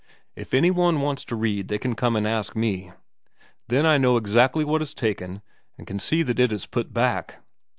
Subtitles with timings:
[0.35, 2.91] If any one wants to read they can come and ask me.
[3.67, 5.43] Then I know exactly what is taken,
[5.77, 7.35] and can see that it is put back.'